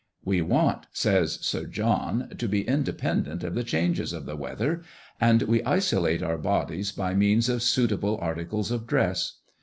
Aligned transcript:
"We 0.25 0.41
want," 0.41 0.87
says 0.93 1.33
Sir 1.43 1.67
John, 1.67 2.29
"to 2.39 2.47
be 2.47 2.67
independent 2.67 3.43
of 3.43 3.53
the 3.53 3.63
changes 3.63 4.13
of 4.13 4.25
the 4.25 4.35
weather; 4.35 4.81
and 5.19 5.43
we 5.43 5.61
isolate 5.61 6.23
our 6.23 6.39
bodies 6.39 6.91
by 6.91 7.13
means 7.13 7.47
of 7.49 7.61
suitable 7.61 8.17
articles 8.19 8.71
of 8.71 8.87
dress. 8.87 9.37